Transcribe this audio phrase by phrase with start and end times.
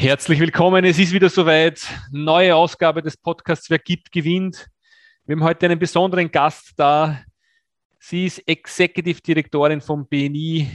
[0.00, 0.82] Herzlich willkommen.
[0.86, 1.86] Es ist wieder soweit.
[2.10, 4.66] Neue Ausgabe des Podcasts Wer gibt, gewinnt.
[5.26, 7.20] Wir haben heute einen besonderen Gast da.
[7.98, 10.70] Sie ist Executive Direktorin vom BNI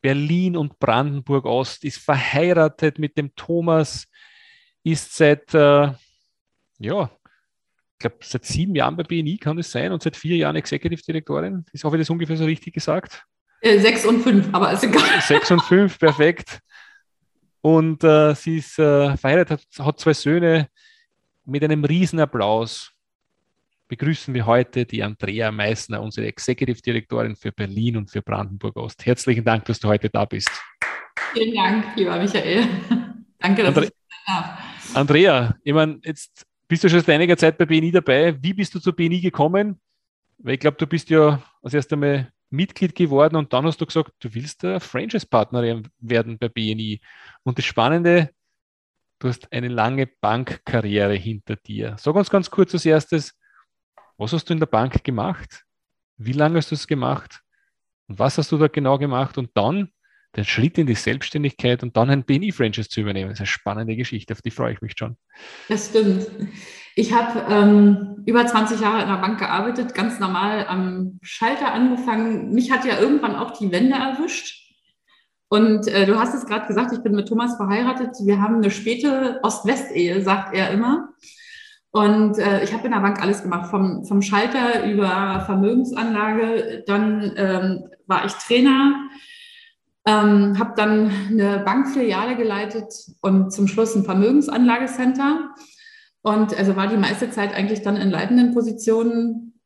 [0.00, 4.08] Berlin und Brandenburg Ost, ist verheiratet mit dem Thomas,
[4.82, 5.92] ist seit, äh,
[6.80, 10.56] ja, ich glaube, seit sieben Jahren bei BNI kann es sein und seit vier Jahren
[10.56, 11.64] Executive Direktorin.
[11.72, 13.24] Ist hoffe ich das ungefähr so richtig gesagt.
[13.60, 15.20] Äh, sechs und fünf, aber ist egal.
[15.20, 16.60] Sechs und fünf, perfekt.
[17.62, 20.68] Und äh, sie ist äh, verheiratet, hat, zwei Söhne.
[21.44, 22.92] Mit einem Riesenapplaus
[23.88, 29.06] begrüßen wir heute die Andrea Meissner, unsere Executive Direktorin für Berlin und für Brandenburg Ost.
[29.06, 30.50] Herzlichen Dank, dass du heute da bist.
[31.32, 32.66] Vielen Dank, lieber Michael.
[33.38, 33.90] Danke, dass Andre ich
[34.26, 34.96] darf.
[34.96, 38.36] Andrea, ich meine, jetzt bist du schon seit einiger Zeit bei BNI dabei.
[38.42, 39.80] Wie bist du zu BNI gekommen?
[40.38, 43.86] Weil ich glaube, du bist ja als erst einmal Mitglied geworden und dann hast du
[43.86, 47.00] gesagt, du willst der Franchise-Partner werden bei BNI.
[47.42, 48.30] Und das Spannende,
[49.18, 51.96] du hast eine lange Bankkarriere hinter dir.
[51.98, 53.38] Sag uns ganz kurz als erstes,
[54.16, 55.64] was hast du in der Bank gemacht?
[56.16, 57.40] Wie lange hast du es gemacht?
[58.06, 59.38] Und was hast du da genau gemacht?
[59.38, 59.90] Und dann
[60.36, 63.30] den Schritt in die Selbstständigkeit und dann ein BNI-Franchise zu übernehmen.
[63.30, 65.16] Das ist eine spannende Geschichte, auf die freue ich mich schon.
[65.68, 66.26] Das stimmt.
[66.94, 72.52] Ich habe ähm, über 20 Jahre in der Bank gearbeitet, ganz normal am Schalter angefangen.
[72.52, 74.62] Mich hat ja irgendwann auch die Wende erwischt.
[75.48, 78.16] Und äh, du hast es gerade gesagt, ich bin mit Thomas verheiratet.
[78.24, 81.10] Wir haben eine späte Ost-West-Ehe, sagt er immer.
[81.90, 86.84] Und äh, ich habe in der Bank alles gemacht, vom, vom Schalter über Vermögensanlage.
[86.86, 89.10] Dann ähm, war ich Trainer,
[90.04, 95.50] ähm, habe dann eine Bankfiliale geleitet und zum Schluss ein Vermögensanlagecenter.
[96.22, 99.60] Und also war die meiste Zeit eigentlich dann in leitenden Positionen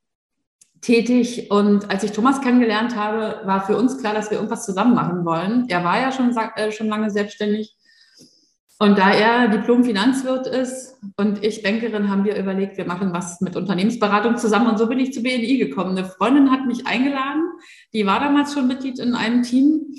[0.80, 1.50] tätig.
[1.50, 5.24] Und als ich Thomas kennengelernt habe, war für uns klar, dass wir irgendwas zusammen machen
[5.24, 5.66] wollen.
[5.68, 7.76] Er war ja schon, äh, schon lange selbstständig.
[8.78, 13.56] Und da er Diplom-Finanzwirt ist und ich Bankerin, haben wir überlegt, wir machen was mit
[13.56, 14.66] Unternehmensberatung zusammen.
[14.66, 15.96] Und so bin ich zu BNI gekommen.
[15.96, 17.42] Eine Freundin hat mich eingeladen,
[17.94, 19.94] die war damals schon Mitglied in einem Team.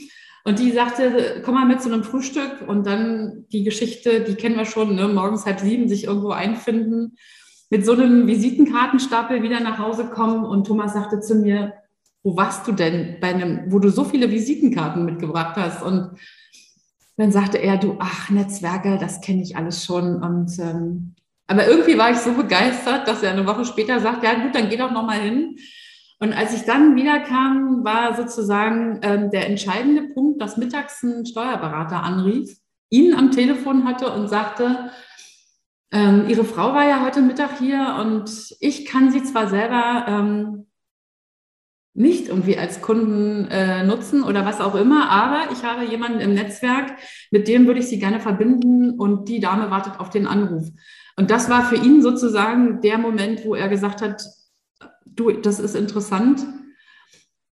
[0.48, 4.56] Und die sagte, komm mal mit zu einem Frühstück und dann die Geschichte, die kennen
[4.56, 5.10] wir schon, ne?
[5.10, 7.18] morgens halb sieben sich irgendwo einfinden,
[7.70, 10.46] mit so einem Visitenkartenstapel wieder nach Hause kommen.
[10.46, 11.74] Und Thomas sagte zu mir,
[12.24, 15.84] wo warst du denn bei einem, wo du so viele Visitenkarten mitgebracht hast?
[15.84, 16.12] Und
[17.18, 20.24] dann sagte er, du, ach, Netzwerke, das kenne ich alles schon.
[20.24, 21.14] Und ähm,
[21.48, 24.70] aber irgendwie war ich so begeistert, dass er eine Woche später sagt, ja gut, dann
[24.70, 25.58] geh doch noch mal hin.
[26.20, 32.02] Und als ich dann wiederkam, war sozusagen ähm, der entscheidende Punkt, dass mittags ein Steuerberater
[32.02, 32.58] anrief,
[32.90, 34.92] ihn am Telefon hatte und sagte,
[35.92, 40.68] ähm, Ihre Frau war ja heute Mittag hier und ich kann sie zwar selber ähm,
[41.94, 46.34] nicht irgendwie als Kunden äh, nutzen oder was auch immer, aber ich habe jemanden im
[46.34, 46.96] Netzwerk,
[47.32, 50.68] mit dem würde ich sie gerne verbinden und die Dame wartet auf den Anruf.
[51.16, 54.24] Und das war für ihn sozusagen der Moment, wo er gesagt hat,
[55.20, 56.46] du, das ist interessant.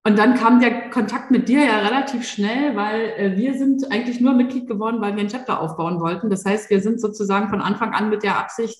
[0.06, 4.20] Und dann kam der Kontakt mit dir ja relativ schnell, weil äh, wir sind eigentlich
[4.20, 6.30] nur Mitglied geworden, weil wir ein Chapter aufbauen wollten.
[6.30, 8.78] Das heißt, wir sind sozusagen von Anfang an mit der Absicht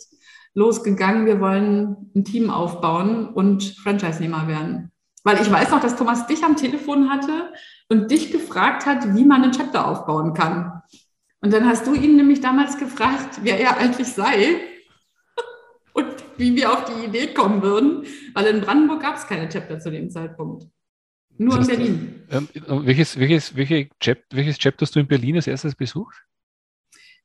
[0.55, 4.93] losgegangen, wir wollen ein Team aufbauen und Franchise-Nehmer werden.
[5.25, 7.53] Weil ich weiß noch, dass Thomas dich am Telefon hatte
[7.89, 10.81] und dich gefragt hat, wie man ein Chapter aufbauen kann.
[11.41, 14.61] Und dann hast du ihn nämlich damals gefragt, wer er eigentlich sei
[16.39, 18.05] wie wir auf die Idee kommen würden,
[18.35, 20.67] weil in Brandenburg gab es keine Chapter zu dem Zeitpunkt.
[21.39, 22.23] Nur in Berlin.
[22.31, 22.49] Ähm,
[22.85, 26.17] welches, welches, welche Chap, welches Chapter hast du in Berlin als erstes besucht?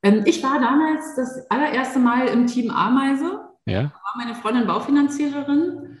[0.02, 3.40] Ähm, ich war damals das allererste Mal im Team Ameise.
[3.64, 3.82] Ja.
[3.82, 5.98] Da war meine Freundin Baufinanziererin.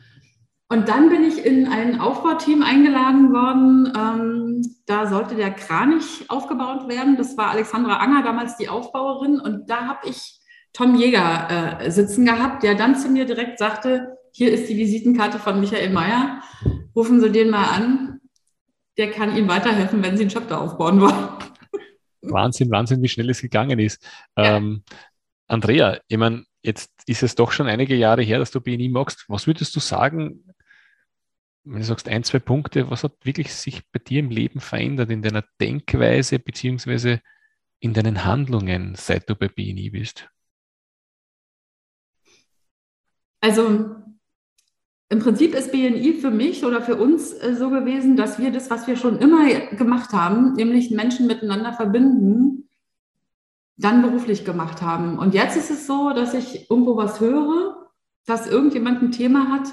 [0.68, 3.92] Und dann bin ich in ein Aufbauteam eingeladen worden.
[3.94, 7.16] Ähm, da sollte der Kranich aufgebaut werden.
[7.16, 9.38] Das war Alexandra Anger, damals die Aufbauerin.
[9.38, 10.40] Und da habe ich
[10.72, 15.38] Tom Jäger äh, sitzen gehabt, der dann zu mir direkt sagte, hier ist die Visitenkarte
[15.38, 16.42] von Michael Mayer,
[16.96, 18.20] rufen Sie den mal an,
[18.96, 21.28] der kann Ihnen weiterhelfen, wenn Sie einen Chapter aufbauen wollen.
[22.22, 24.02] Wahnsinn, Wahnsinn, wie schnell es gegangen ist.
[24.36, 24.56] Ja.
[24.56, 24.82] Ähm,
[25.48, 29.24] Andrea, ich meine, jetzt ist es doch schon einige Jahre her, dass du BNI magst.
[29.28, 30.44] Was würdest du sagen,
[31.64, 35.10] wenn du sagst ein, zwei Punkte, was hat wirklich sich bei dir im Leben verändert,
[35.10, 37.20] in deiner Denkweise beziehungsweise
[37.80, 40.31] in deinen Handlungen, seit du bei BNI bist?
[43.42, 43.90] Also
[45.08, 48.70] im Prinzip ist BNI für mich oder für uns äh, so gewesen, dass wir das,
[48.70, 49.46] was wir schon immer
[49.76, 52.70] gemacht haben, nämlich Menschen miteinander verbinden,
[53.76, 55.18] dann beruflich gemacht haben.
[55.18, 57.90] Und jetzt ist es so, dass ich irgendwo was höre,
[58.24, 59.68] dass irgendjemand ein Thema hat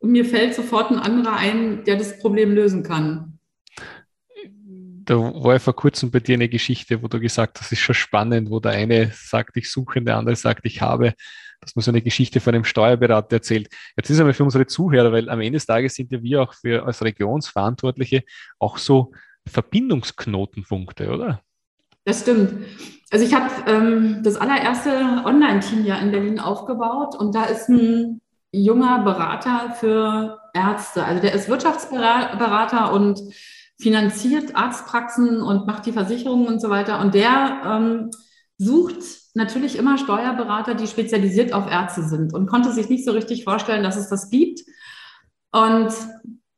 [0.00, 3.38] und mir fällt sofort ein anderer ein, der das Problem lösen kann.
[5.04, 7.80] Da war ja vor kurzem bei dir eine Geschichte, wo du gesagt hast, das ist
[7.80, 11.14] schon spannend, wo der eine sagt, ich suche der andere sagt, ich habe
[11.62, 13.68] dass man so eine Geschichte von einem Steuerberater erzählt.
[13.96, 16.54] Jetzt ist aber für unsere Zuhörer, weil am Ende des Tages sind ja wir auch
[16.54, 18.24] für als Regionsverantwortliche
[18.58, 19.12] auch so
[19.46, 21.40] Verbindungsknotenpunkte, oder?
[22.04, 22.52] Das stimmt.
[23.10, 24.90] Also ich habe ähm, das allererste
[25.24, 28.20] Online-Team ja in Berlin aufgebaut und da ist ein
[28.50, 31.04] junger Berater für Ärzte.
[31.04, 33.20] Also der ist Wirtschaftsberater und
[33.78, 37.00] finanziert Arztpraxen und macht die Versicherungen und so weiter.
[37.00, 38.10] Und der ähm,
[38.58, 43.44] sucht natürlich immer Steuerberater, die spezialisiert auf Ärzte sind und konnte sich nicht so richtig
[43.44, 44.60] vorstellen, dass es das gibt.
[45.52, 45.92] Und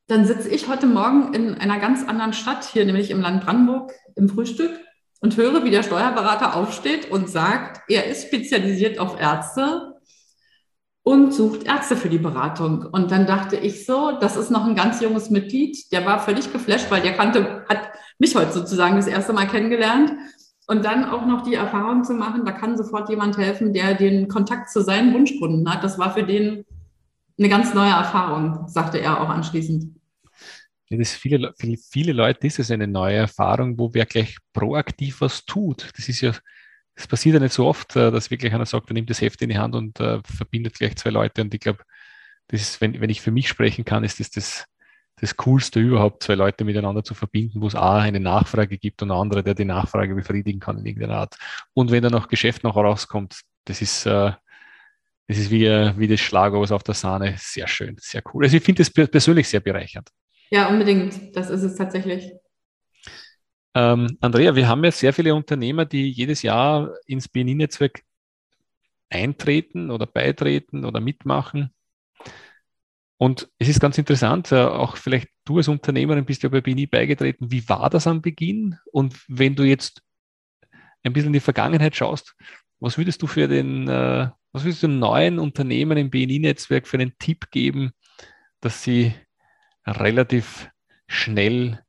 [0.06, 3.92] dann sitze ich heute Morgen in einer ganz anderen Stadt, hier nämlich im Land Brandenburg,
[4.16, 4.72] im Frühstück
[5.20, 9.94] und höre, wie der Steuerberater aufsteht und sagt, er ist spezialisiert auf Ärzte
[11.02, 12.86] und sucht Ärzte für die Beratung.
[12.86, 16.52] Und dann dachte ich so, das ist noch ein ganz junges Mitglied, der war völlig
[16.52, 20.12] geflasht, weil der kannte, hat mich heute sozusagen das erste Mal kennengelernt
[20.66, 24.28] und dann auch noch die Erfahrung zu machen, da kann sofort jemand helfen, der den
[24.28, 25.84] Kontakt zu seinen Wunschkunden hat.
[25.84, 26.64] Das war für den
[27.38, 29.94] eine ganz neue Erfahrung, sagte er auch anschließend.
[30.88, 35.20] Ja, das viele, viele, viele Leute ist es eine neue Erfahrung, wo wer gleich proaktiv
[35.20, 35.90] was tut.
[35.96, 36.32] Das ist ja,
[36.94, 39.42] das passiert ja nicht so oft, äh, dass wirklich einer sagt, er nimmt das Heft
[39.42, 41.42] in die Hand und uh, verbindet gleich zwei Leute.
[41.42, 41.82] Und ich glaube,
[42.48, 44.66] das ist, wenn, wenn ich für mich sprechen kann, ist das das
[45.16, 49.10] das Coolste überhaupt, zwei Leute miteinander zu verbinden, wo es A, eine Nachfrage gibt und
[49.10, 51.36] andere, der die Nachfrage befriedigen kann in irgendeiner Art.
[51.72, 54.32] Und wenn dann noch Geschäft noch rauskommt, das ist, äh,
[55.28, 57.36] das ist wie, äh, wie das Schlagobers auf der Sahne.
[57.38, 58.44] Sehr schön, sehr cool.
[58.44, 60.10] Also ich finde das persönlich sehr bereichernd.
[60.50, 61.34] Ja, unbedingt.
[61.36, 62.32] Das ist es tatsächlich.
[63.74, 68.02] Ähm, Andrea, wir haben ja sehr viele Unternehmer, die jedes Jahr ins BNI-Netzwerk
[69.10, 71.72] eintreten oder beitreten oder mitmachen.
[73.16, 76.86] Und es ist ganz interessant, äh, auch vielleicht du als Unternehmerin bist ja bei BNI
[76.86, 77.50] beigetreten.
[77.50, 78.76] Wie war das am Beginn?
[78.92, 80.02] Und wenn du jetzt
[81.02, 82.34] ein bisschen in die Vergangenheit schaust,
[82.80, 87.16] was würdest du für den, äh, was würdest du neuen Unternehmen im BNI-Netzwerk für einen
[87.18, 87.92] Tipp geben,
[88.60, 89.14] dass sie
[89.86, 90.70] relativ
[91.06, 91.80] schnell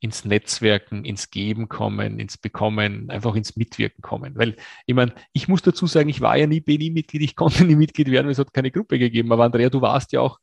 [0.00, 4.36] ins Netzwerken, ins Geben kommen, ins Bekommen, einfach ins Mitwirken kommen.
[4.36, 7.74] Weil ich meine, ich muss dazu sagen, ich war ja nie BNI-Mitglied, ich konnte nie
[7.74, 9.32] Mitglied werden, weil es hat keine Gruppe gegeben.
[9.32, 10.38] Aber Andrea, du warst ja auch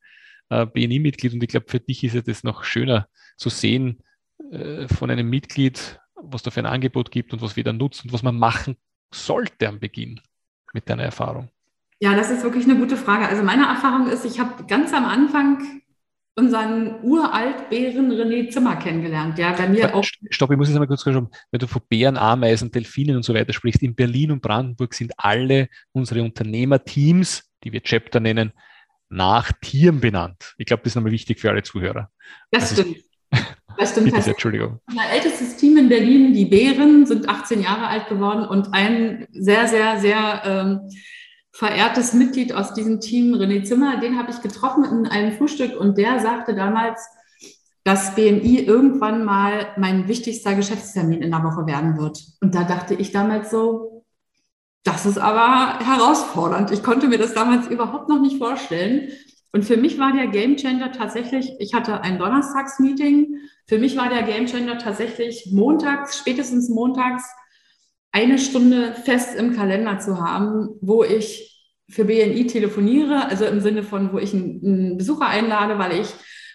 [0.49, 3.07] äh, BNI-Mitglied und ich glaube, für dich ist es das noch schöner
[3.37, 4.03] zu sehen
[4.51, 8.07] äh, von einem Mitglied, was da für ein Angebot gibt und was wir dann nutzen
[8.07, 8.77] und was man machen
[9.13, 10.19] sollte am Beginn
[10.73, 11.49] mit deiner Erfahrung.
[11.99, 13.27] Ja, das ist wirklich eine gute Frage.
[13.27, 15.81] Also meine Erfahrung ist, ich habe ganz am Anfang
[16.37, 20.03] unseren Uraltbären René Zimmer kennengelernt, der bei mir auch.
[20.03, 23.33] Stopp, ich muss jetzt einmal kurz schauen, wenn du von Bären, Ameisen, Delfinen und so
[23.33, 28.51] weiter sprichst, in Berlin und Brandenburg sind alle unsere Unternehmerteams, die wir Chapter nennen,
[29.15, 30.53] nach Tieren benannt.
[30.57, 32.11] Ich glaube, das ist nochmal wichtig für alle Zuhörer.
[32.51, 32.97] Das also, stimmt.
[33.77, 34.13] Das stimmt.
[34.13, 34.79] Bitte, Entschuldigung.
[34.87, 39.67] Unser ältestes Team in Berlin, die Bären, sind 18 Jahre alt geworden und ein sehr,
[39.67, 40.79] sehr, sehr ähm,
[41.51, 45.97] verehrtes Mitglied aus diesem Team, René Zimmer, den habe ich getroffen in einem Frühstück und
[45.97, 47.05] der sagte damals,
[47.83, 52.19] dass BNI irgendwann mal mein wichtigster Geschäftstermin in der Woche werden wird.
[52.41, 53.94] Und da dachte ich damals so,
[54.95, 56.71] das ist aber herausfordernd.
[56.71, 59.09] Ich konnte mir das damals überhaupt noch nicht vorstellen.
[59.51, 63.39] Und für mich war der Gamechanger tatsächlich, ich hatte ein Donnerstagsmeeting.
[63.67, 67.25] Für mich war der Gamechanger tatsächlich montags, spätestens montags,
[68.13, 73.83] eine Stunde fest im Kalender zu haben, wo ich für BNI telefoniere, also im Sinne
[73.83, 76.07] von, wo ich einen Besucher einlade, weil ich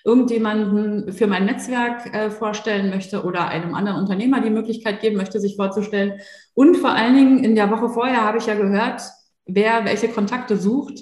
[0.04, 5.40] irgendjemanden für mein Netzwerk äh, vorstellen möchte oder einem anderen Unternehmer die Möglichkeit geben möchte,
[5.40, 6.20] sich vorzustellen.
[6.54, 9.02] Und vor allen Dingen in der Woche vorher habe ich ja gehört,
[9.46, 11.00] wer welche Kontakte sucht,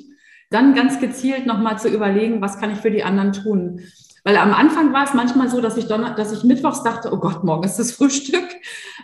[0.50, 3.80] dann ganz gezielt nochmal zu überlegen, was kann ich für die anderen tun.
[4.24, 7.18] Weil am Anfang war es manchmal so, dass ich, Donner dass ich mittwochs dachte, oh
[7.18, 8.46] Gott, morgen ist das Frühstück.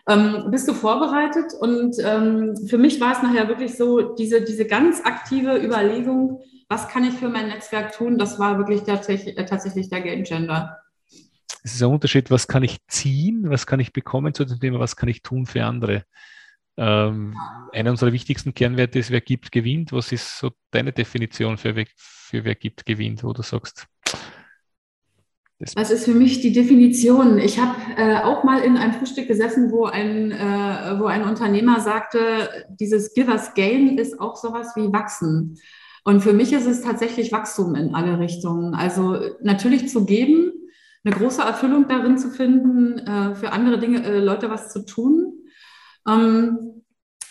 [0.08, 1.54] Ähm, bist du vorbereitet?
[1.58, 6.88] Und ähm, für mich war es nachher wirklich so, diese, diese ganz aktive Überlegung, was
[6.88, 10.78] kann ich für mein Netzwerk tun, das war wirklich tatsächlich, äh, tatsächlich der Game Changer.
[11.62, 14.78] Es ist ein Unterschied, was kann ich ziehen, was kann ich bekommen zu dem Thema,
[14.78, 16.04] was kann ich tun für andere.
[16.76, 17.36] Ähm,
[17.72, 19.92] einer unserer wichtigsten Kernwerte ist, wer gibt, gewinnt.
[19.92, 23.86] Was ist so deine Definition für, für wer gibt, gewinnt, wo du sagst,
[25.76, 27.38] was ist für mich die Definition?
[27.38, 31.80] Ich habe äh, auch mal in einem Frühstück gesessen, wo ein, äh, wo ein Unternehmer
[31.80, 35.56] sagte, dieses Givers Gain ist auch sowas wie Wachsen.
[36.04, 38.74] Und für mich ist es tatsächlich Wachstum in alle Richtungen.
[38.74, 40.52] Also natürlich zu geben,
[41.02, 45.32] eine große Erfüllung darin zu finden, äh, für andere Dinge, äh, Leute was zu tun.
[46.06, 46.82] Ähm,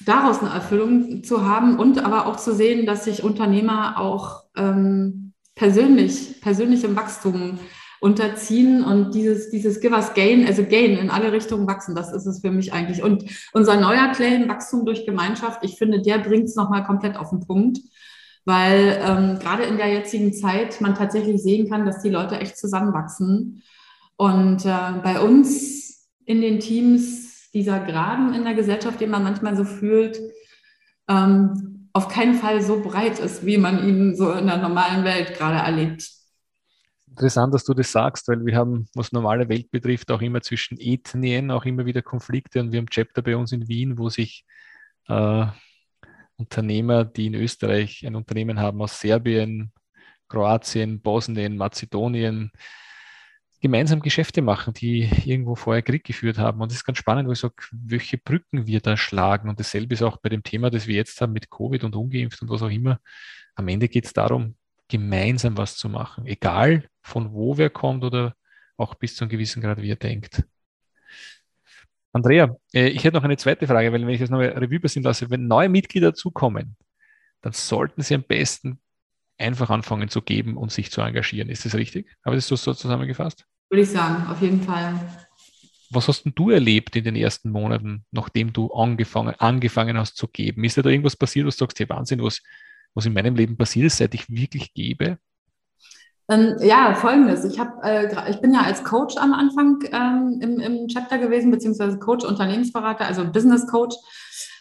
[0.06, 5.34] daraus eine Erfüllung zu haben und aber auch zu sehen, dass sich Unternehmer auch ähm,
[5.56, 7.60] persönlich, persönlich im Wachstum
[8.01, 12.25] unterziehen und dieses, dieses Give us Gain, also Gain in alle Richtungen wachsen, das ist
[12.25, 13.01] es für mich eigentlich.
[13.01, 17.30] Und unser neuer Claim, Wachstum durch Gemeinschaft, ich finde, der bringt es nochmal komplett auf
[17.30, 17.80] den Punkt,
[18.45, 22.57] weil ähm, gerade in der jetzigen Zeit man tatsächlich sehen kann, dass die Leute echt
[22.57, 23.63] zusammenwachsen.
[24.15, 29.55] Und äh, bei uns in den Teams dieser Graben in der Gesellschaft, den man manchmal
[29.55, 30.19] so fühlt,
[31.07, 35.38] ähm, auf keinen Fall so breit ist, wie man ihn so in der normalen Welt
[35.38, 36.09] gerade erlebt
[37.13, 40.79] interessant, dass du das sagst, weil wir haben, was normale Welt betrifft, auch immer zwischen
[40.79, 44.45] Ethnien auch immer wieder Konflikte und wir haben Chapter bei uns in Wien, wo sich
[45.07, 45.45] äh,
[46.38, 49.72] Unternehmer, die in Österreich ein Unternehmen haben aus Serbien,
[50.28, 52.52] Kroatien, Bosnien, Mazedonien,
[53.62, 56.62] gemeinsam Geschäfte machen, die irgendwo vorher Krieg geführt haben.
[56.62, 59.48] Und das ist ganz spannend, wo ich sage, welche Brücken wir da schlagen.
[59.50, 62.42] Und dasselbe ist auch bei dem Thema, das wir jetzt haben mit Covid und ungeimpft
[62.42, 63.00] und was auch immer.
[63.56, 64.56] Am Ende geht es darum,
[64.90, 68.36] gemeinsam was zu machen, egal von wo wer kommt oder
[68.75, 70.44] auch bis zu einem gewissen Grad, wie er denkt.
[72.13, 75.03] Andrea, äh, ich hätte noch eine zweite Frage, weil wenn ich das nochmal Revue passieren
[75.03, 76.77] lasse, wenn neue Mitglieder dazukommen,
[77.41, 78.79] dann sollten sie am besten
[79.38, 81.50] einfach anfangen zu geben und sich zu engagieren.
[81.50, 82.08] Ist das richtig?
[82.24, 83.46] Habe ich das so, zusammengefasst?
[83.70, 84.93] Würde ich sagen, auf jeden Fall.
[85.89, 90.27] Was hast denn du erlebt in den ersten Monaten, nachdem du angefangen, angefangen hast zu
[90.27, 90.63] geben?
[90.63, 92.41] Ist da irgendwas passiert, wo du sagst, hey Wahnsinn, was,
[92.93, 95.17] was in meinem Leben passiert ist, seit ich wirklich gebe?
[96.30, 97.44] Ähm, ja, folgendes.
[97.44, 101.51] Ich, hab, äh, ich bin ja als Coach am Anfang ähm, im, im Chapter gewesen,
[101.51, 103.96] beziehungsweise Coach, Unternehmensberater, also Business Coach.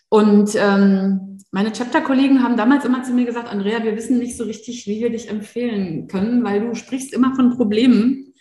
[0.08, 4.44] Und ähm, meine Chapter-Kollegen haben damals immer zu mir gesagt, Andrea, wir wissen nicht so
[4.44, 8.34] richtig, wie wir dich empfehlen können, weil du sprichst immer von Problemen.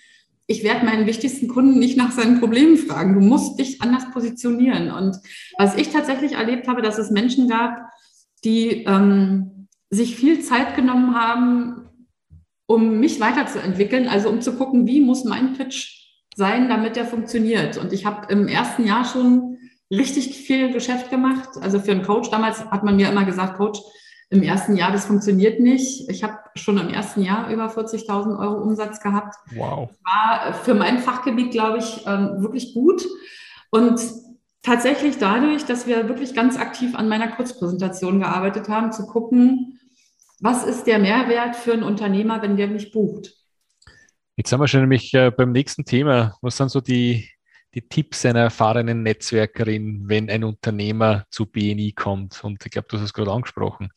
[0.48, 3.13] Ich werde meinen wichtigsten Kunden nicht nach seinen Problemen fragen.
[3.13, 4.92] Du musst dich anders positionieren.
[4.92, 5.18] Und
[5.58, 7.78] was ich tatsächlich erlebt habe, dass es Menschen gab,
[8.44, 11.90] die ähm, sich viel Zeit genommen haben,
[12.72, 17.78] um mich weiterzuentwickeln, also um zu gucken, wie muss mein Pitch sein, damit der funktioniert.
[17.78, 19.58] Und ich habe im ersten Jahr schon
[19.92, 21.50] richtig viel Geschäft gemacht.
[21.60, 23.82] Also für einen Coach, damals hat man mir immer gesagt, Coach,
[24.30, 26.10] im ersten Jahr, das funktioniert nicht.
[26.10, 29.36] Ich habe schon im ersten Jahr über 40.000 Euro Umsatz gehabt.
[29.54, 29.90] Wow.
[30.06, 33.06] War für mein Fachgebiet, glaube ich, ähm, wirklich gut.
[33.72, 34.00] Und
[34.62, 39.81] tatsächlich dadurch, dass wir wirklich ganz aktiv an meiner Kurzpräsentation gearbeitet haben, zu gucken,
[40.41, 43.33] was ist der Mehrwert für einen Unternehmer, wenn der mich bucht?
[44.36, 46.36] Jetzt sind wir schon nämlich äh, beim nächsten Thema.
[46.41, 47.29] Was sind so die,
[47.75, 52.43] die Tipps einer erfahrenen Netzwerkerin, wenn ein Unternehmer zu BNI kommt?
[52.43, 53.89] Und ich glaube, du hast es gerade angesprochen.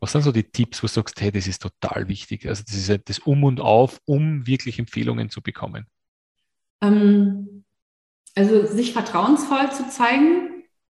[0.00, 2.48] Was sind so die Tipps, wo du sagst, hey, das ist total wichtig?
[2.48, 5.86] Also das ist das Um und Auf, um wirklich Empfehlungen zu bekommen.
[6.80, 7.64] Ähm,
[8.34, 10.51] also sich vertrauensvoll zu zeigen,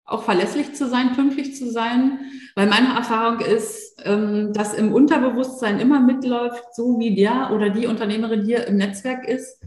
[0.06, 2.20] auch verlässlich zu sein, pünktlich zu sein,
[2.56, 7.88] weil meine Erfahrung ist, ähm, dass im Unterbewusstsein immer mitläuft, so wie der oder die
[7.88, 9.60] Unternehmerin hier im Netzwerk ist,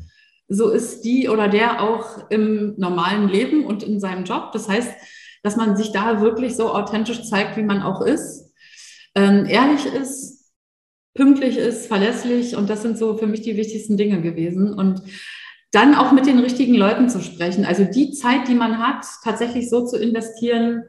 [0.49, 4.52] so ist die oder der auch im normalen Leben und in seinem Job.
[4.52, 4.90] Das heißt,
[5.42, 8.52] dass man sich da wirklich so authentisch zeigt, wie man auch ist,
[9.14, 10.52] ähm, ehrlich ist,
[11.14, 14.73] pünktlich ist, verlässlich und das sind so für mich die wichtigsten Dinge gewesen.
[14.73, 15.02] Und
[15.70, 17.64] dann auch mit den richtigen Leuten zu sprechen.
[17.64, 20.84] Also die Zeit, die man hat, tatsächlich so zu investieren,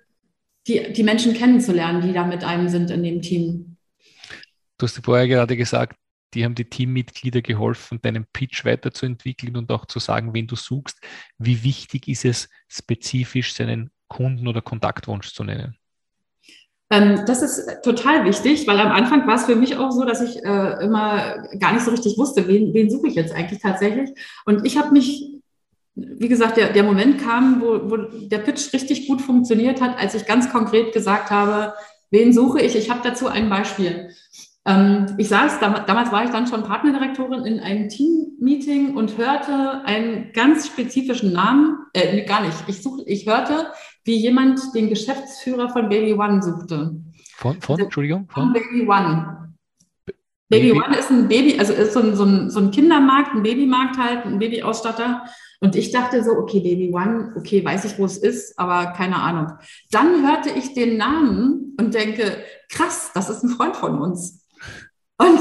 [0.67, 3.77] die, die Menschen kennenzulernen, die da mit einem sind in dem Team.
[4.77, 5.97] Du hast vorher gerade gesagt,
[6.33, 10.99] die haben die Teammitglieder geholfen, deinen Pitch weiterzuentwickeln und auch zu sagen, wen du suchst.
[11.37, 15.78] Wie wichtig ist es, spezifisch seinen Kunden oder Kontaktwunsch zu nennen?
[16.91, 20.21] Ähm, das ist total wichtig, weil am Anfang war es für mich auch so, dass
[20.21, 24.09] ich äh, immer gar nicht so richtig wusste, wen, wen suche ich jetzt eigentlich tatsächlich.
[24.45, 25.31] Und ich habe mich,
[25.93, 30.15] wie gesagt, der, der Moment kam, wo, wo der Pitch richtig gut funktioniert hat, als
[30.15, 31.73] ich ganz konkret gesagt habe,
[32.09, 32.75] wen suche ich?
[32.75, 34.09] Ich habe dazu ein Beispiel.
[34.65, 40.31] Ähm, ich saß, damals war ich dann schon Partnerdirektorin in einem Team-Meeting und hörte einen
[40.33, 43.67] ganz spezifischen Namen, äh, gar nicht, ich, such, ich hörte,
[44.03, 46.95] wie jemand den Geschäftsführer von Baby One suchte.
[47.35, 48.27] Von, von also, Entschuldigung?
[48.29, 49.53] Von, Baby One.
[50.49, 53.33] Baby, Baby One ist ein Baby, also ist so ein, so, ein, so ein Kindermarkt,
[53.33, 55.25] ein Babymarkt halt, ein Babyausstatter.
[55.61, 59.17] Und ich dachte so, okay, Baby One, okay, weiß ich, wo es ist, aber keine
[59.17, 59.53] Ahnung.
[59.91, 64.47] Dann hörte ich den Namen und denke, krass, das ist ein Freund von uns.
[65.17, 65.39] Und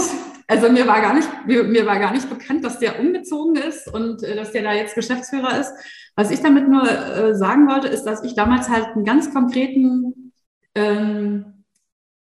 [0.49, 3.87] also mir war gar nicht, mir, mir war gar nicht bekannt, dass der umgezogen ist
[3.93, 5.73] und äh, dass der da jetzt Geschäftsführer ist.
[6.19, 10.33] Was ich damit nur äh, sagen wollte, ist, dass ich damals halt einen ganz konkreten
[10.75, 11.63] ähm,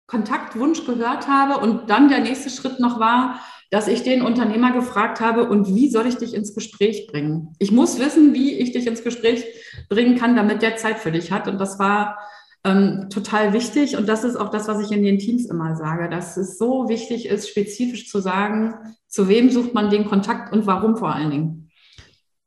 [0.07, 5.23] Kontaktwunsch gehört habe und dann der nächste Schritt noch war, dass ich den Unternehmer gefragt
[5.23, 7.55] habe, und wie soll ich dich ins Gespräch bringen?
[7.59, 9.47] Ich muss wissen, wie ich dich ins Gespräch
[9.89, 11.49] bringen kann, damit der Zeit für dich hat.
[11.49, 12.19] Und das war
[12.65, 13.97] ähm, total wichtig.
[13.97, 16.91] Und das ist auch das, was ich in den Teams immer sage, dass es so
[16.91, 18.75] wichtig ist, spezifisch zu sagen,
[19.09, 21.60] zu wem sucht man den Kontakt und warum vor allen Dingen.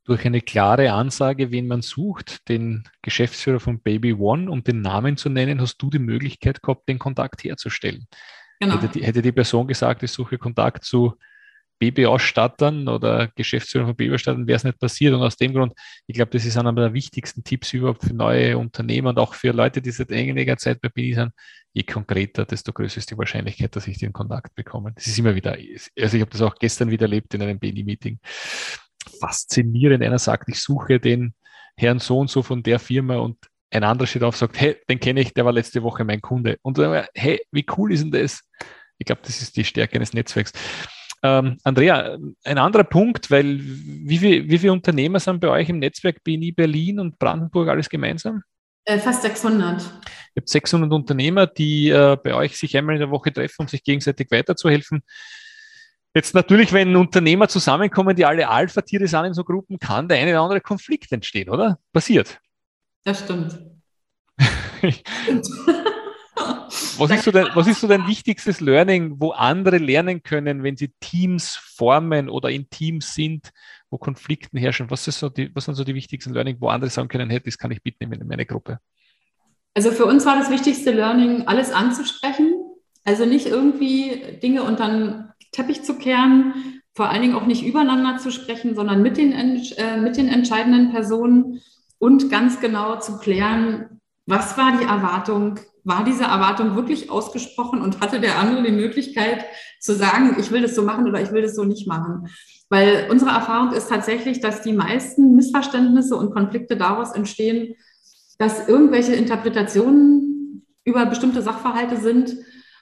[0.06, 5.16] Durch eine klare Ansage, wen man sucht, den Geschäftsführer von Baby One, um den Namen
[5.16, 8.08] zu nennen, hast du die Möglichkeit gehabt, den Kontakt herzustellen.
[8.60, 8.76] Genau.
[8.76, 11.14] Hätte, die, hätte die Person gesagt, ich suche Kontakt zu
[11.80, 15.14] Babyausstattern oder Geschäftsführer von Babyausstattern wäre es nicht passiert.
[15.14, 15.74] Und aus dem Grund,
[16.08, 19.52] ich glaube, das ist einer der wichtigsten Tipps überhaupt für neue Unternehmer und auch für
[19.52, 21.32] Leute, die seit einiger Zeit bei BNI sind.
[21.74, 24.94] Je konkreter, desto größer ist die Wahrscheinlichkeit, dass ich den Kontakt bekomme.
[24.96, 28.20] Das ist immer wieder, also ich habe das auch gestern wieder erlebt in einem BNI-Meeting.
[29.20, 30.04] Faszinierend.
[30.04, 31.34] Einer sagt, ich suche den
[31.78, 33.38] Herrn so und so von der Firma und
[33.72, 36.22] ein anderer steht auf und sagt, hey, den kenne ich, der war letzte Woche mein
[36.22, 36.58] Kunde.
[36.62, 38.42] Und dann, hey, wie cool ist denn das?
[39.00, 40.52] Ich glaube, das ist die Stärke eines Netzwerks.
[41.24, 45.80] Ähm, Andrea, ein anderer Punkt, weil wie, viel, wie viele Unternehmer sind bei euch im
[45.80, 48.44] Netzwerk BNI Berlin und Brandenburg alles gemeinsam?
[48.86, 49.82] Äh, fast 600.
[49.82, 53.68] Ihr habt 600 Unternehmer, die äh, bei euch sich einmal in der Woche treffen, um
[53.68, 55.02] sich gegenseitig weiterzuhelfen.
[56.16, 60.32] Jetzt natürlich, wenn Unternehmer zusammenkommen, die alle Alpha-Tiere sind in so Gruppen, kann der eine
[60.32, 61.80] oder andere Konflikt entstehen, oder?
[61.92, 62.40] Passiert.
[63.04, 63.60] Das stimmt.
[66.98, 70.78] Was ist, so dein, was ist so dein wichtigstes Learning, wo andere lernen können, wenn
[70.78, 73.52] sie Teams formen oder in Teams sind,
[73.90, 74.90] wo Konflikten herrschen?
[74.90, 77.40] Was, ist so die, was sind so die wichtigsten Learning, wo andere sagen können, hey,
[77.40, 78.80] das kann ich mitnehmen in meine Gruppe?
[79.74, 82.63] Also für uns war das wichtigste Learning, alles anzusprechen.
[83.04, 88.18] Also nicht irgendwie Dinge unter den Teppich zu kehren, vor allen Dingen auch nicht übereinander
[88.18, 91.62] zu sprechen, sondern mit den, äh, mit den entscheidenden Personen
[91.98, 98.00] und ganz genau zu klären, was war die Erwartung, war diese Erwartung wirklich ausgesprochen und
[98.00, 99.46] hatte der andere die Möglichkeit
[99.80, 102.30] zu sagen, ich will das so machen oder ich will das so nicht machen.
[102.70, 107.76] Weil unsere Erfahrung ist tatsächlich, dass die meisten Missverständnisse und Konflikte daraus entstehen,
[108.38, 112.36] dass irgendwelche Interpretationen über bestimmte Sachverhalte sind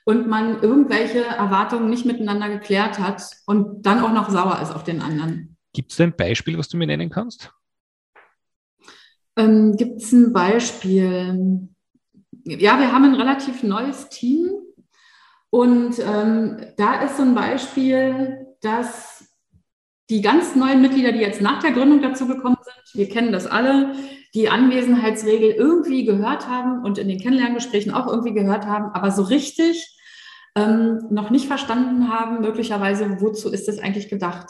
[0.06, 4.84] und man irgendwelche Erwartungen nicht miteinander geklärt hat und dann auch noch sauer ist auf
[4.84, 5.58] den anderen.
[5.74, 7.54] Gibt es ein Beispiel, was du mir nennen kannst?
[9.38, 11.70] Ähm, Gibt es ein Beispiel?
[12.46, 14.50] ja, wir haben ein relativ neues Team
[15.50, 19.30] und ähm, da ist so ein Beispiel, dass
[20.10, 23.48] die ganz neuen Mitglieder, die jetzt nach der Gründung dazu gekommen sind, wir kennen das
[23.48, 23.96] alle,
[24.34, 29.24] die Anwesenheitsregel irgendwie gehört haben und in den Kennenlerngesprächen auch irgendwie gehört haben, aber so
[29.24, 29.98] richtig
[30.56, 34.48] ähm, noch nicht verstanden haben, möglicherweise, wozu ist das eigentlich gedacht.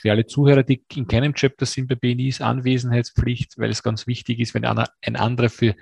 [0.00, 4.06] Für alle Zuhörer, die in keinem Chapter sind bei BNI, ist Anwesenheitspflicht, weil es ganz
[4.06, 5.74] wichtig ist, wenn ein anderer für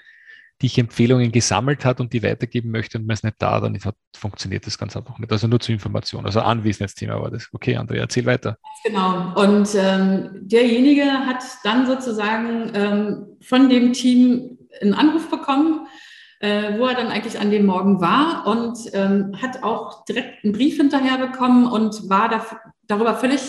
[0.62, 3.97] dich Empfehlungen gesammelt hat und die weitergeben möchte und man ist nicht da, dann hat,
[4.17, 5.31] funktioniert das ganz einfach nicht.
[5.31, 6.25] Also nur zur Information.
[6.25, 7.49] Also Anwesenheitsthema war das.
[7.53, 8.57] Okay, Andrea, erzähl weiter.
[8.85, 9.35] Genau.
[9.35, 15.87] Und ähm, derjenige hat dann sozusagen ähm, von dem Team einen Anruf bekommen,
[16.40, 20.53] äh, wo er dann eigentlich an dem Morgen war und ähm, hat auch direkt einen
[20.53, 22.45] Brief hinterher bekommen und war da,
[22.87, 23.40] darüber völlig,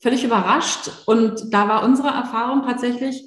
[0.00, 0.90] völlig überrascht.
[1.06, 3.22] Und da war unsere Erfahrung tatsächlich,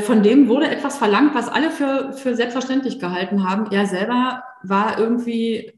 [0.00, 3.70] von dem wurde etwas verlangt, was alle für, für selbstverständlich gehalten haben.
[3.70, 5.72] Er selber war irgendwie,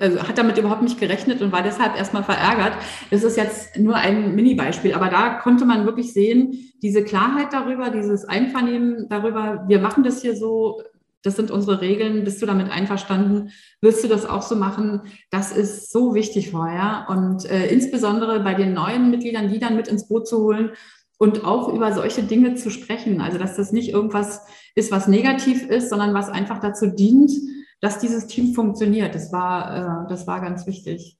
[0.00, 2.72] also hat damit überhaupt nicht gerechnet und war deshalb erstmal verärgert.
[3.10, 7.90] Das ist jetzt nur ein Mini-Beispiel, aber da konnte man wirklich sehen, diese Klarheit darüber,
[7.90, 10.80] dieses Einvernehmen darüber, wir machen das hier so,
[11.22, 13.50] das sind unsere Regeln, bist du damit einverstanden?
[13.82, 15.02] Willst du das auch so machen?
[15.30, 17.06] Das ist so wichtig vorher.
[17.08, 20.70] Und äh, insbesondere bei den neuen Mitgliedern, die dann mit ins Boot zu holen
[21.18, 23.20] und auch über solche Dinge zu sprechen.
[23.20, 27.32] Also, dass das nicht irgendwas ist, was negativ ist, sondern was einfach dazu dient,
[27.80, 29.14] dass dieses Team funktioniert.
[29.14, 31.16] Das war, äh, das war ganz wichtig.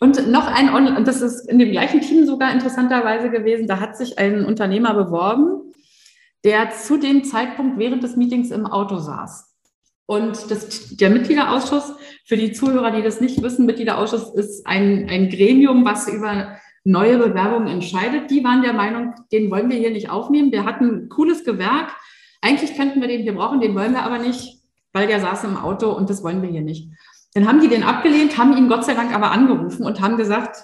[0.00, 3.96] Und noch ein, und das ist in dem gleichen Team sogar interessanterweise gewesen, da hat
[3.96, 5.72] sich ein Unternehmer beworben,
[6.44, 9.54] der zu dem Zeitpunkt während des Meetings im Auto saß.
[10.06, 11.94] Und das, der Mitgliederausschuss,
[12.26, 17.18] für die Zuhörer, die das nicht wissen, Mitgliederausschuss ist ein, ein Gremium, was über neue
[17.18, 18.30] Bewerbungen entscheidet.
[18.30, 20.50] Die waren der Meinung, den wollen wir hier nicht aufnehmen.
[20.50, 21.90] Der hat ein cooles Gewerk.
[22.42, 24.58] Eigentlich könnten wir den hier brauchen, den wollen wir aber nicht,
[24.92, 26.90] weil der saß im Auto und das wollen wir hier nicht.
[27.32, 30.56] Dann haben die den abgelehnt, haben ihn Gott sei Dank aber angerufen und haben gesagt,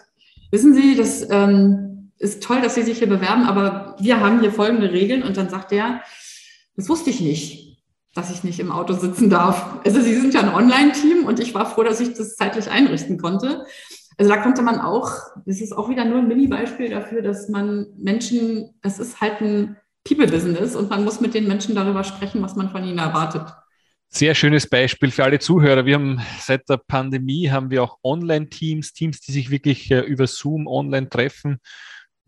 [0.50, 4.52] wissen Sie, das ähm, ist toll, dass Sie sich hier bewerben, aber wir haben hier
[4.52, 5.22] folgende Regeln.
[5.22, 6.02] Und dann sagt er,
[6.76, 7.78] das wusste ich nicht,
[8.14, 9.80] dass ich nicht im Auto sitzen darf.
[9.84, 13.16] Also Sie sind ja ein Online-Team und ich war froh, dass ich das zeitlich einrichten
[13.16, 13.64] konnte.
[14.16, 15.10] Also da konnte man auch,
[15.46, 19.76] das ist auch wieder nur ein Mini-Beispiel dafür, dass man Menschen, das ist halt ein
[20.04, 23.52] People-Business und man muss mit den Menschen darüber sprechen, was man von ihnen erwartet.
[24.08, 25.86] Sehr schönes Beispiel für alle Zuhörer.
[25.86, 30.26] Wir haben seit der Pandemie haben wir auch Online-Teams, Teams, die sich wirklich äh, über
[30.26, 31.60] Zoom online treffen.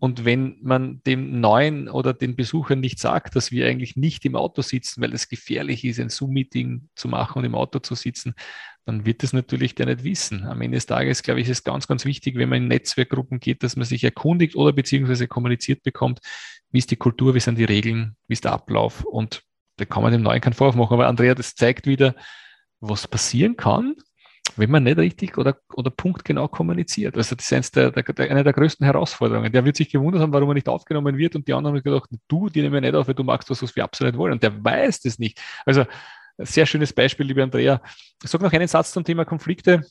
[0.02, 4.34] Und wenn man dem Neuen oder den Besuchern nicht sagt, dass wir eigentlich nicht im
[4.34, 8.34] Auto sitzen, weil es gefährlich ist, ein Zoom-Meeting zu machen und im Auto zu sitzen,
[8.84, 10.42] dann wird es natürlich der nicht wissen.
[10.42, 13.38] Am Ende des Tages, glaube ich, ist es ganz, ganz wichtig, wenn man in Netzwerkgruppen
[13.38, 16.18] geht, dass man sich erkundigt oder beziehungsweise kommuniziert bekommt,
[16.72, 19.44] wie ist die Kultur, wie sind die Regeln, wie ist der Ablauf und
[19.76, 20.94] da kann man dem Neuen keinen Vorwurf machen.
[20.94, 22.16] Aber Andrea, das zeigt wieder,
[22.80, 23.94] was passieren kann,
[24.56, 27.16] wenn man nicht richtig oder, oder punktgenau kommuniziert.
[27.16, 29.52] Also das ist der, der, der, eine der größten Herausforderungen.
[29.52, 32.10] Der wird sich gewundert haben, warum er nicht aufgenommen wird und die anderen haben gedacht,
[32.28, 34.34] du, die nehmen wir nicht auf, weil du magst was, was wir absolut wollen.
[34.34, 35.40] Und der weiß das nicht.
[35.64, 35.84] Also
[36.38, 37.80] sehr schönes Beispiel, liebe Andrea.
[38.22, 39.84] Ich sage noch einen Satz zum Thema Konflikte.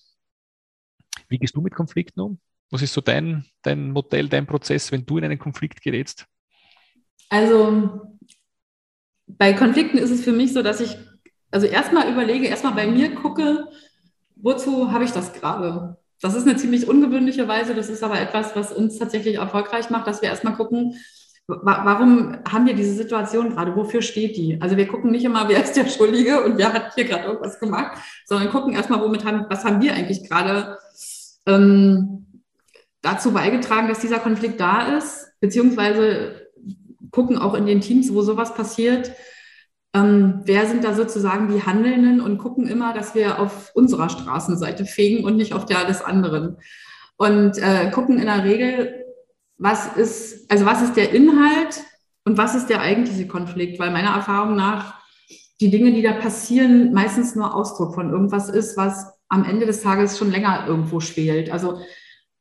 [1.28, 2.39] Wie gehst du mit Konflikten um?
[2.69, 6.26] Was ist so dein, dein Modell, dein Prozess, wenn du in einen Konflikt gerätst?
[7.30, 8.17] Also
[9.28, 10.97] bei Konflikten ist es für mich so, dass ich
[11.52, 13.67] also erstmal überlege, erstmal bei mir gucke,
[14.41, 15.97] wozu habe ich das gerade?
[16.21, 17.73] Das ist eine ziemlich ungewöhnliche Weise.
[17.73, 20.95] Das ist aber etwas, was uns tatsächlich erfolgreich macht, dass wir erstmal gucken,
[21.47, 23.75] warum haben wir diese Situation gerade?
[23.75, 24.62] Wofür steht die?
[24.62, 27.60] Also wir gucken nicht immer, wer ist der Schuldige und wer hat hier gerade irgendwas
[27.60, 30.77] gemacht, sondern gucken erstmal, womit haben, was haben wir eigentlich gerade
[31.45, 32.27] ähm,
[33.01, 36.47] dazu beigetragen, dass dieser Konflikt da ist, beziehungsweise
[37.12, 39.12] gucken auch in den Teams, wo sowas passiert,
[39.93, 44.86] ähm, wer sind da sozusagen die Handelnden und gucken immer, dass wir auf unserer Straßenseite
[44.86, 46.58] fegen und nicht auf der des anderen.
[47.17, 49.06] Und äh, gucken in der Regel,
[49.58, 51.84] was ist, also was ist der Inhalt
[52.23, 53.80] und was ist der eigentliche Konflikt?
[53.80, 54.95] Weil meiner Erfahrung nach
[55.60, 59.82] die Dinge, die da passieren, meistens nur Ausdruck von irgendwas ist, was am Ende des
[59.82, 61.51] Tages schon länger irgendwo schwelt.
[61.51, 61.80] Also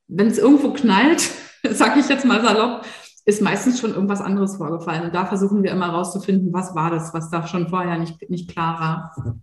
[0.09, 1.31] wenn es irgendwo knallt,
[1.71, 2.87] sage ich jetzt mal salopp,
[3.31, 5.05] ist meistens schon irgendwas anderes vorgefallen.
[5.05, 8.51] Und da versuchen wir immer rauszufinden, was war das, was da schon vorher nicht, nicht
[8.51, 9.41] klar war.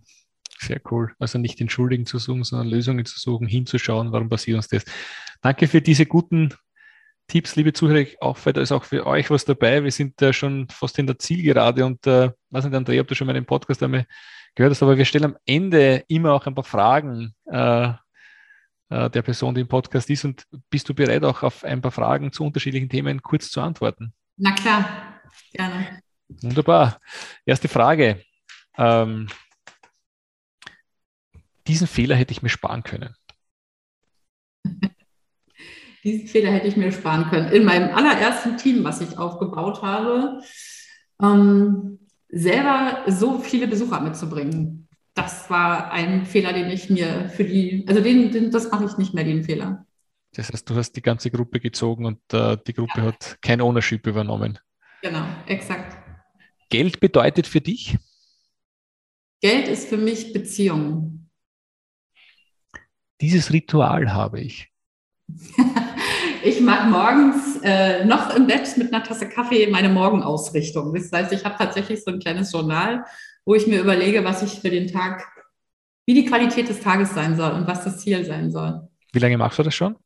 [0.60, 1.12] Sehr cool.
[1.18, 4.84] Also nicht den Schuldigen zu suchen, sondern Lösungen zu suchen, hinzuschauen, warum passiert uns das.
[5.40, 6.54] Danke für diese guten
[7.28, 8.06] Tipps, liebe Zuhörer.
[8.20, 9.84] Auch da ist auch für euch was dabei.
[9.84, 13.14] Wir sind ja schon fast in der Zielgerade und äh, weiß nicht, Andrea, ob du
[13.14, 14.06] schon meinen Podcast einmal
[14.54, 17.92] gehört hast, aber wir stellen am Ende immer auch ein paar Fragen äh,
[18.88, 20.24] der Person, die im Podcast ist.
[20.24, 24.12] Und bist du bereit, auch auf ein paar Fragen zu unterschiedlichen Themen kurz zu antworten?
[24.36, 25.20] Na klar,
[25.52, 26.00] gerne.
[26.28, 27.00] Wunderbar.
[27.44, 28.22] Erste Frage.
[28.76, 29.28] Ähm,
[31.66, 33.14] diesen Fehler hätte ich mir sparen können.
[36.04, 37.52] diesen Fehler hätte ich mir sparen können.
[37.52, 40.42] In meinem allerersten Team, was ich aufgebaut habe,
[41.20, 41.98] ähm,
[42.28, 44.87] selber so viele Besucher mitzubringen
[45.18, 48.96] das war ein Fehler, den ich mir für die, also den, den das mache ich
[48.96, 49.84] nicht mehr, den Fehler.
[50.34, 53.02] Das heißt, du hast die ganze Gruppe gezogen und äh, die Gruppe ja.
[53.06, 54.58] hat kein Ownership übernommen.
[55.02, 55.96] Genau, exakt.
[56.70, 57.96] Geld bedeutet für dich?
[59.40, 61.28] Geld ist für mich Beziehung.
[63.20, 64.70] Dieses Ritual habe ich.
[66.44, 70.94] ich mache morgens äh, noch im Bett mit einer Tasse Kaffee meine Morgenausrichtung.
[70.94, 73.04] Das heißt, ich habe tatsächlich so ein kleines Journal,
[73.48, 75.26] wo ich mir überlege, was ich für den Tag,
[76.04, 78.86] wie die Qualität des Tages sein soll und was das Ziel sein soll.
[79.10, 79.96] Wie lange machst du das schon?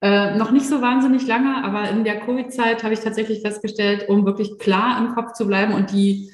[0.00, 4.26] Äh, noch nicht so wahnsinnig lange, aber in der Covid-Zeit habe ich tatsächlich festgestellt, um
[4.26, 6.28] wirklich klar im Kopf zu bleiben und die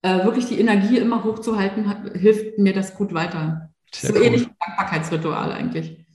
[0.00, 3.74] äh, wirklich die Energie immer hochzuhalten, hat, hilft mir das gut weiter.
[3.92, 4.24] Sehr so cool.
[4.24, 6.06] ähnlich wie Dankbarkeitsritual eigentlich.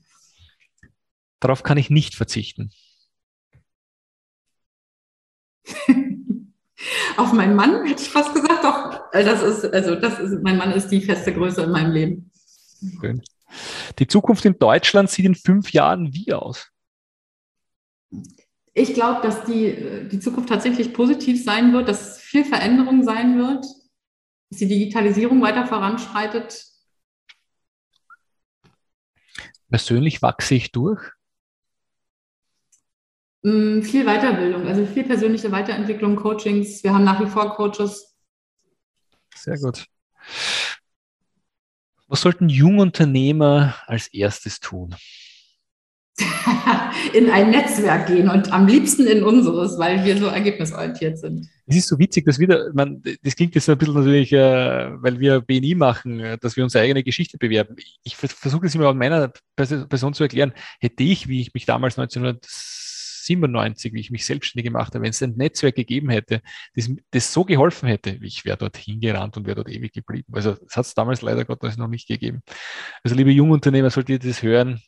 [1.40, 2.72] Darauf kann ich nicht verzichten.
[7.18, 10.58] Auf meinen Mann hätte ich fast gesagt, doch, äh, das ist, also das ist, mein
[10.58, 12.32] Mann ist die feste Größe in meinem Leben.
[13.00, 13.22] Schön.
[14.00, 16.70] Die Zukunft in Deutschland sieht in fünf Jahren wie aus?
[18.74, 23.66] Ich glaube, dass die, die Zukunft tatsächlich positiv sein wird, dass viel Veränderung sein wird,
[24.50, 26.66] dass die Digitalisierung weiter voranschreitet.
[29.70, 31.12] Persönlich wachse ich durch?
[33.44, 36.84] Mm, viel Weiterbildung, also viel persönliche Weiterentwicklung, Coachings.
[36.84, 38.16] Wir haben nach wie vor Coaches.
[39.36, 39.86] Sehr gut.
[42.08, 44.96] Was sollten Jungunternehmer als erstes tun?
[47.14, 51.48] in ein Netzwerk gehen und am liebsten in unseres, weil wir so ergebnisorientiert sind.
[51.66, 55.20] Es ist so witzig, dass wir, man, das klingt jetzt ein bisschen natürlich, äh, weil
[55.20, 57.76] wir BNI machen, äh, dass wir unsere eigene Geschichte bewerben.
[58.04, 60.54] Ich versuche es immer an meiner Person zu erklären.
[60.80, 62.46] Hätte ich, wie ich mich damals 1900
[63.26, 66.42] 97, wie ich mich selbstständig gemacht habe, wenn es ein Netzwerk gegeben hätte,
[66.76, 70.34] das, das so geholfen hätte, ich wäre dort hingerannt und wäre dort ewig geblieben.
[70.34, 72.42] Also das hat es damals leider Gottes noch nicht gegeben.
[73.04, 74.82] Also liebe Jungunternehmer, solltet ihr das hören,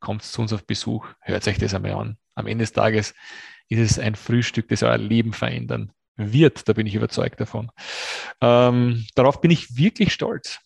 [0.00, 2.16] kommt zu uns auf Besuch, hört euch das einmal an.
[2.34, 3.14] Am Ende des Tages
[3.68, 6.68] ist es ein Frühstück, das euer Leben verändern wird.
[6.68, 7.70] Da bin ich überzeugt davon.
[8.40, 10.60] Ähm, darauf bin ich wirklich stolz.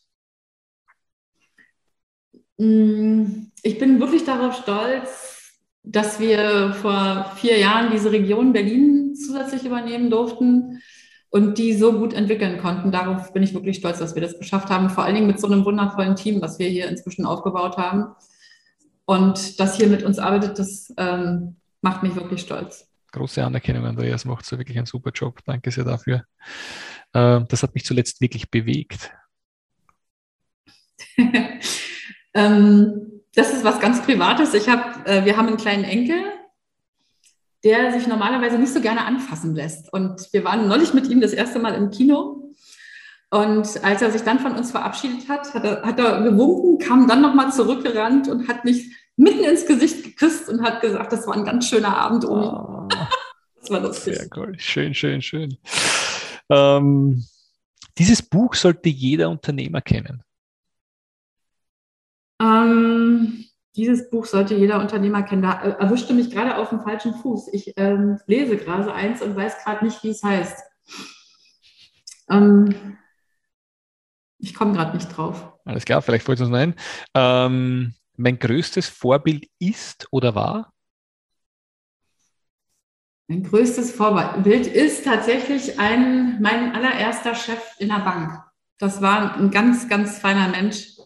[2.59, 5.40] Mm, ich bin wirklich darauf stolz,
[5.83, 10.83] dass wir vor vier Jahren diese Region Berlin zusätzlich übernehmen durften
[11.31, 12.93] und die so gut entwickeln konnten.
[12.93, 14.91] Darauf bin ich wirklich stolz, dass wir das geschafft haben.
[14.91, 18.15] Vor allen Dingen mit so einem wundervollen Team, was wir hier inzwischen aufgebaut haben.
[19.05, 22.87] Und das hier mit uns arbeitet, das ähm, macht mich wirklich stolz.
[23.13, 25.41] Große Anerkennung, Andreas, macht so wirklich einen super Job.
[25.47, 26.25] Danke sehr dafür.
[27.13, 29.11] Äh, das hat mich zuletzt wirklich bewegt.
[32.35, 34.55] ähm, das ist was ganz Privates.
[34.55, 36.21] Ich hab, äh, wir haben einen kleinen Enkel,
[37.65, 39.93] der sich normalerweise nicht so gerne anfassen lässt.
[39.93, 42.53] Und wir waren neulich mit ihm das erste Mal im Kino.
[43.31, 47.07] Und als er sich dann von uns verabschiedet hat, hat er, hat er gewunken, kam
[47.07, 51.35] dann nochmal zurückgerannt und hat mich mitten ins Gesicht geküsst und hat gesagt, das war
[51.35, 52.25] ein ganz schöner Abend.
[52.25, 52.89] Oh,
[53.61, 54.17] das war lustig.
[54.17, 54.59] Sehr cool.
[54.59, 55.59] Schön, schön, schön.
[56.49, 57.25] Ähm,
[57.99, 60.25] dieses Buch sollte jeder Unternehmer kennen.
[62.41, 63.45] Ähm,
[63.77, 65.43] dieses Buch sollte jeder Unternehmer kennen.
[65.43, 67.53] Da äh, erwischte mich gerade auf dem falschen Fuß.
[67.53, 70.59] Ich ähm, lese gerade eins und weiß gerade nicht, wie es heißt.
[72.31, 72.97] Ähm,
[74.39, 75.53] ich komme gerade nicht drauf.
[75.65, 76.75] Alles klar, vielleicht ihr es nein.
[77.15, 80.73] Ähm, mein größtes Vorbild ist oder war?
[83.29, 88.43] Mein größtes Vorbild ist tatsächlich ein, mein allererster Chef in der Bank.
[88.79, 90.97] Das war ein ganz, ganz feiner Mensch,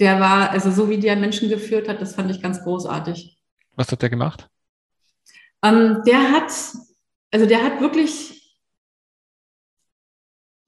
[0.00, 3.38] der war, also so wie der Menschen geführt hat, das fand ich ganz großartig.
[3.74, 4.48] Was hat der gemacht?
[5.62, 6.52] Ähm, der hat,
[7.30, 8.58] also der hat wirklich,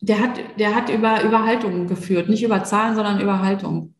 [0.01, 3.95] der hat, der hat über, über Haltung geführt, nicht über Zahlen, sondern über Haltung.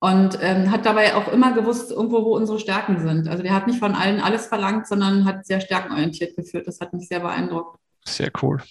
[0.00, 3.26] Und ähm, hat dabei auch immer gewusst, irgendwo, wo unsere Stärken sind.
[3.28, 6.68] Also der hat nicht von allen alles verlangt, sondern hat sehr stärkenorientiert geführt.
[6.68, 7.80] Das hat mich sehr beeindruckt.
[8.04, 8.62] Sehr cool.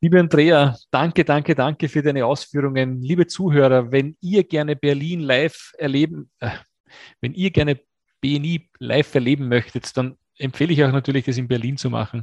[0.00, 3.02] Liebe Andrea, danke, danke, danke für deine Ausführungen.
[3.02, 6.50] Liebe Zuhörer, wenn ihr gerne Berlin live erleben, äh,
[7.20, 7.80] wenn ihr gerne
[8.20, 12.22] BNI live erleben möchtet, dann empfehle ich euch natürlich, das in Berlin zu machen.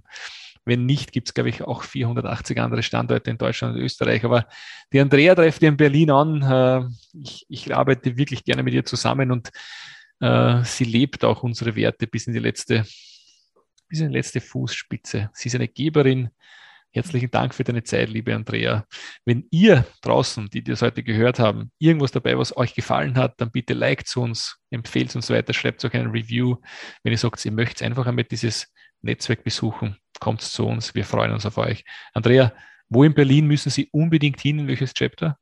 [0.63, 4.23] Wenn nicht, gibt es, glaube ich, auch 480 andere Standorte in Deutschland und Österreich.
[4.23, 4.47] Aber
[4.93, 6.41] die Andrea trefft ihr in Berlin an.
[6.43, 6.87] Äh,
[7.21, 9.49] ich, ich, arbeite wirklich gerne mit ihr zusammen und
[10.21, 12.85] äh, sie lebt auch unsere Werte bis in die letzte,
[13.89, 15.29] bis in die letzte Fußspitze.
[15.33, 16.29] Sie ist eine Geberin,
[16.95, 18.85] Herzlichen Dank für deine Zeit, liebe Andrea.
[19.25, 23.51] Wenn ihr draußen, die das heute gehört haben, irgendwas dabei, was euch gefallen hat, dann
[23.51, 26.55] bitte liked uns, empfehlt uns weiter, schreibt auch einen Review.
[27.03, 30.95] Wenn ihr sagt, ihr möchtet einfach einmal dieses Netzwerk besuchen, kommt zu uns.
[30.95, 31.83] Wir freuen uns auf euch.
[32.13, 32.53] Andrea,
[32.87, 34.59] wo in Berlin müssen Sie unbedingt hin?
[34.59, 35.37] In welches Chapter?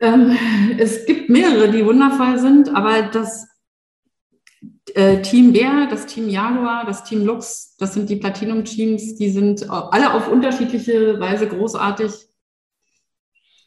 [0.00, 0.36] Ähm,
[0.78, 3.48] es gibt mehrere, die wundervoll sind, aber das
[4.94, 9.68] äh, Team Bär, das Team Jaguar, das Team Lux, das sind die Platinum-Teams, die sind
[9.68, 12.12] alle auf unterschiedliche Weise großartig.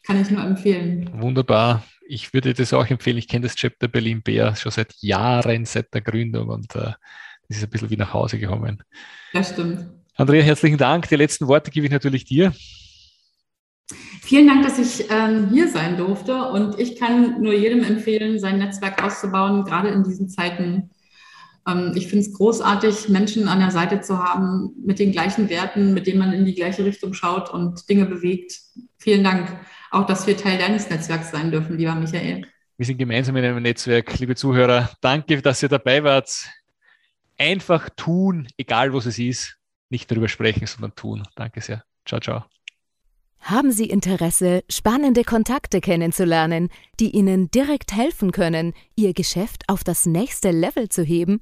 [0.05, 1.09] Kann ich nur empfehlen.
[1.13, 1.83] Wunderbar.
[2.07, 3.17] Ich würde das auch empfehlen.
[3.17, 6.93] Ich kenne das Chapter Berlin Bär schon seit Jahren, seit der Gründung und äh,
[7.49, 8.83] das ist ein bisschen wie nach Hause gekommen.
[9.33, 9.85] Das stimmt.
[10.15, 11.07] Andrea, herzlichen Dank.
[11.09, 12.53] Die letzten Worte gebe ich natürlich dir.
[14.21, 18.57] Vielen Dank, dass ich ähm, hier sein durfte und ich kann nur jedem empfehlen, sein
[18.57, 20.89] Netzwerk auszubauen, gerade in diesen Zeiten.
[21.67, 25.93] Ähm, ich finde es großartig, Menschen an der Seite zu haben mit den gleichen Werten,
[25.93, 28.59] mit denen man in die gleiche Richtung schaut und Dinge bewegt.
[28.97, 29.59] Vielen Dank
[29.91, 32.45] auch, dass wir Teil deines Netzwerks sein dürfen, lieber Michael.
[32.77, 34.91] Wir sind gemeinsam in einem Netzwerk, liebe Zuhörer.
[35.01, 36.47] Danke, dass ihr dabei wart.
[37.37, 39.57] Einfach tun, egal was es ist.
[39.89, 41.23] Nicht darüber sprechen, sondern tun.
[41.35, 41.83] Danke sehr.
[42.05, 42.45] Ciao, ciao.
[43.39, 50.05] Haben Sie Interesse, spannende Kontakte kennenzulernen, die Ihnen direkt helfen können, Ihr Geschäft auf das
[50.05, 51.41] nächste Level zu heben?